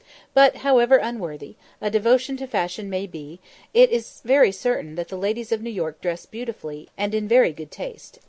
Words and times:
But 0.33 0.55
however 0.65 0.97
unworthy 0.97 1.53
a 1.79 1.91
devotion 1.91 2.35
to 2.37 2.47
fashion 2.47 2.89
may 2.89 3.05
be, 3.05 3.39
it 3.71 3.91
is 3.91 4.21
very 4.25 4.51
certain 4.51 4.95
that 4.95 5.09
the 5.09 5.15
ladies 5.15 5.51
of 5.51 5.61
New 5.61 5.69
York 5.69 6.01
dress 6.01 6.25
beautifully, 6.25 6.89
and 6.97 7.13
in 7.13 7.27
very 7.27 7.53
good 7.53 7.69
taste. 7.69 8.17